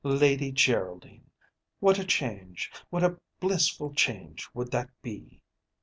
Lady 0.03 0.51
Geraldine! 0.51 1.29
What 1.79 1.99
a 1.99 2.03
change, 2.03 2.71
what 2.89 3.03
a 3.03 3.19
blissful 3.39 3.93
change 3.93 4.49
would 4.55 4.71
that 4.71 4.89
be! 5.03 5.43